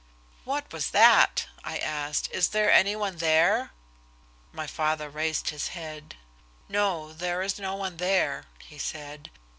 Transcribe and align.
"What 0.45 0.73
was 0.73 0.89
that?" 0.89 1.45
I 1.63 1.77
asked. 1.77 2.27
"Is 2.31 2.49
there 2.49 2.71
any 2.71 2.95
one 2.95 3.17
there?" 3.17 3.69
My 4.51 4.65
father 4.65 5.11
raised 5.11 5.49
his 5.51 5.67
head. 5.77 6.15
"No, 6.67 7.13
there 7.13 7.43
is 7.43 7.59
no 7.59 7.75
one 7.75 7.97
there," 7.97 8.45
he 8.57 8.79
said. 8.79 9.29